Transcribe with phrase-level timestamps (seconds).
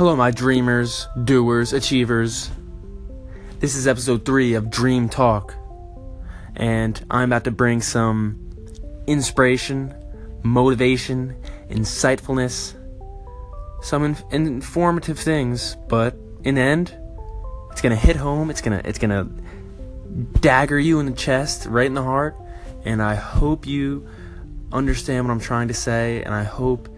[0.00, 2.50] Hello, my dreamers, doers, achievers.
[3.58, 5.54] This is episode 3 of Dream Talk,
[6.56, 8.50] and I'm about to bring some
[9.06, 9.94] inspiration,
[10.42, 11.36] motivation,
[11.68, 12.72] insightfulness,
[13.82, 16.96] some in- informative things, but in the end,
[17.70, 19.24] it's gonna hit home, it's gonna, it's gonna
[20.40, 22.36] dagger you in the chest, right in the heart,
[22.86, 24.08] and I hope you
[24.72, 26.88] understand what I'm trying to say, and I hope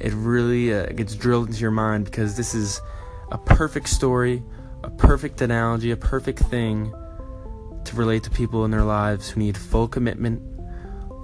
[0.00, 2.80] it really uh, gets drilled into your mind because this is
[3.30, 4.42] a perfect story,
[4.84, 6.92] a perfect analogy, a perfect thing
[7.84, 10.42] to relate to people in their lives who need full commitment,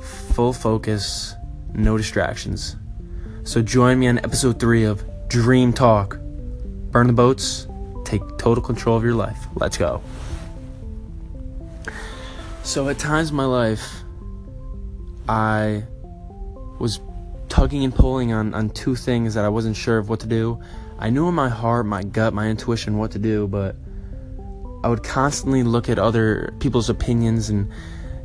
[0.03, 1.35] full focus,
[1.73, 2.77] no distractions.
[3.45, 6.19] So join me on episode 3 of Dream Talk.
[6.91, 7.67] Burn the boats,
[8.05, 9.39] take total control of your life.
[9.57, 10.03] Let's go.
[12.63, 14.03] So at times in my life,
[15.29, 15.85] I
[16.79, 17.01] was
[17.55, 20.61] tugging and pulling on, on two things that I wasn't sure of what to do.
[20.99, 23.77] I knew in my heart, my gut, my intuition what to do, but
[24.83, 27.71] I would constantly look at other people's opinions and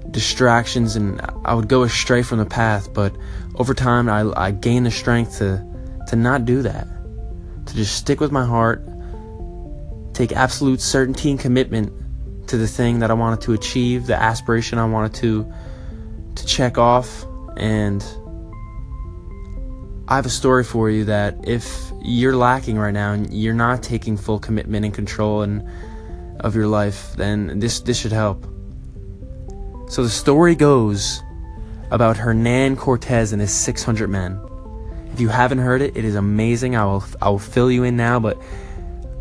[0.09, 3.15] distractions and I would go astray from the path, but
[3.53, 5.63] over time I, I gained the strength to,
[6.07, 6.87] to not do that.
[7.67, 8.83] To just stick with my heart,
[10.15, 11.93] take absolute certainty and commitment
[12.47, 15.53] to the thing that I wanted to achieve, the aspiration I wanted to
[16.33, 17.25] to check off
[17.57, 18.03] and
[20.09, 23.83] I have a story for you that if you're lacking right now and you're not
[23.83, 25.63] taking full commitment and control and
[26.39, 28.43] of your life, then this this should help.
[29.87, 31.21] So the story goes
[31.91, 34.39] about Hernan Cortez and his 600 men.
[35.13, 36.75] If you haven't heard it, it is amazing.
[36.75, 38.41] I will I will fill you in now, but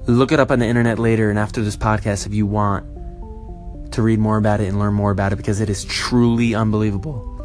[0.07, 4.01] look it up on the internet later and after this podcast if you want to
[4.01, 7.38] read more about it and learn more about it because it is truly unbelievable.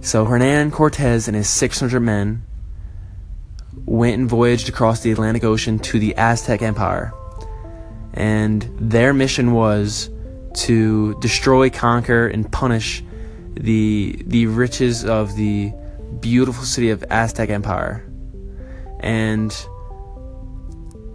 [0.00, 2.42] So Hernan Cortez and his 600 men
[3.84, 7.12] went and voyaged across the Atlantic Ocean to the Aztec Empire.
[8.14, 10.10] And their mission was
[10.54, 13.02] to destroy, conquer, and punish
[13.54, 15.72] the the riches of the
[16.20, 18.04] beautiful city of Aztec Empire.
[19.00, 19.52] And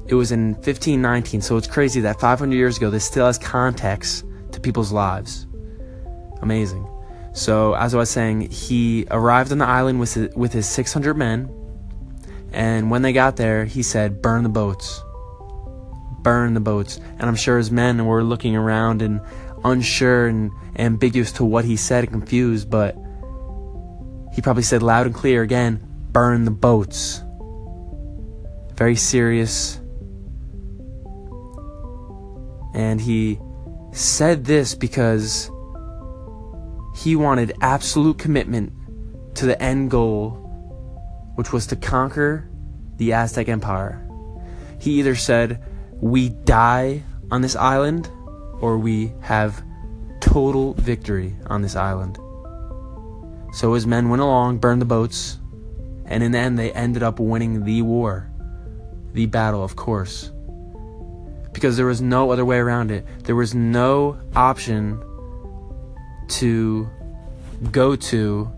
[0.08, 4.26] it was in 1519, so it's crazy that 500 years ago this still has context
[4.52, 5.48] to people's lives.
[6.42, 6.88] Amazing.
[7.34, 11.16] So, as I was saying, he arrived on the island with his, with his 600
[11.16, 11.50] men,
[12.52, 15.02] and when they got there, he said, "Burn the boats."
[16.22, 17.00] Burn the boats.
[17.20, 19.20] And I'm sure his men were looking around and
[19.66, 22.96] unsure and ambiguous to what he said and confused, but
[24.34, 27.22] he probably said loud and clear again, "Burn the boats."
[28.78, 29.80] Very serious.
[32.74, 33.40] And he
[33.92, 35.50] said this because
[36.96, 38.74] he wanted absolute commitment
[39.36, 40.32] to the end goal,
[41.36, 42.50] which was to conquer
[42.98, 44.00] the Aztec Empire.
[44.80, 48.10] He either said, We die on this island,
[48.62, 49.64] or we have
[50.20, 52.18] total victory on this island.
[53.54, 55.40] So his men went along, burned the boats,
[56.06, 58.30] and in the end, they ended up winning the war.
[59.14, 60.32] The battle, of course.
[61.54, 63.06] Because there was no other way around it.
[63.24, 65.02] There was no option
[66.40, 66.90] to
[67.72, 68.52] go to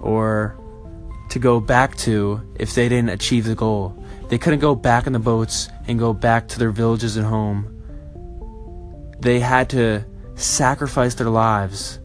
[0.00, 0.56] or
[1.30, 3.96] to go back to if they didn't achieve the goal.
[4.28, 7.76] They couldn't go back in the boats and go back to their villages and home.
[9.20, 10.04] They had to
[10.34, 12.00] sacrifice their lives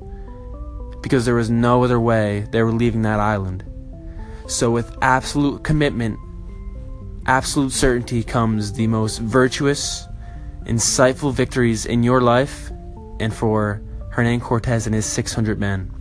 [1.01, 3.63] because there was no other way they were leaving that island.
[4.47, 6.19] So, with absolute commitment,
[7.25, 10.05] absolute certainty comes the most virtuous,
[10.65, 12.71] insightful victories in your life
[13.19, 13.81] and for
[14.15, 15.91] Hernan Cortez and his 600 men.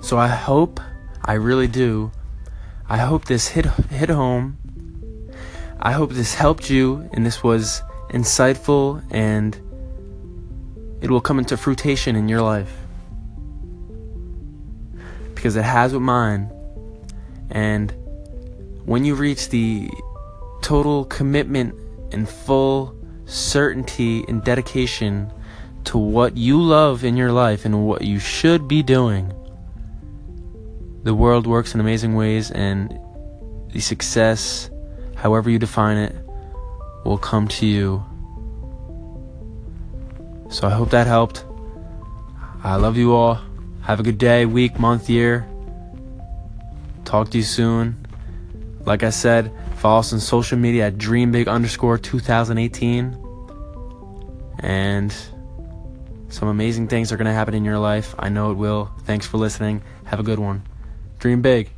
[0.00, 0.78] So I hope,
[1.24, 2.12] I really do,
[2.88, 4.56] I hope this hit hit home.
[5.80, 9.56] I hope this helped you and this was insightful and
[11.00, 12.72] it will come into fruition in your life.
[15.34, 16.48] Because it has with mine.
[17.50, 17.92] And
[18.84, 19.90] when you reach the
[20.62, 21.74] total commitment
[22.12, 22.94] and full
[23.26, 25.32] certainty and dedication
[25.84, 29.32] to what you love in your life and what you should be doing,
[31.04, 32.98] the world works in amazing ways, and
[33.72, 34.70] the success,
[35.16, 36.14] however you define it,
[37.04, 38.04] will come to you.
[40.50, 41.44] So I hope that helped.
[42.62, 43.40] I love you all.
[43.82, 45.46] Have a good day, week, month, year.
[47.04, 47.96] Talk to you soon.
[48.84, 53.16] Like I said, follow us on social media at dreambig underscore 2018.
[54.60, 55.14] And
[56.28, 58.14] some amazing things are going to happen in your life.
[58.18, 58.90] I know it will.
[59.04, 59.82] Thanks for listening.
[60.04, 60.62] Have a good one.
[61.18, 61.77] Dream big.